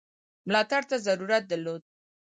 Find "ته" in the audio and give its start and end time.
0.89-0.95